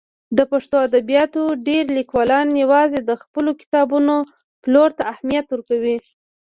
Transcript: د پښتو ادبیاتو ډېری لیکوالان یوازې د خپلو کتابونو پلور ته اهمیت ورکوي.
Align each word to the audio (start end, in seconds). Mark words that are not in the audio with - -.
د 0.37 0.39
پښتو 0.51 0.75
ادبیاتو 0.87 1.41
ډېری 1.65 1.91
لیکوالان 1.99 2.47
یوازې 2.63 2.99
د 3.03 3.11
خپلو 3.23 3.51
کتابونو 3.61 4.15
پلور 4.63 4.89
ته 4.97 5.03
اهمیت 5.13 5.45
ورکوي. 5.49 5.97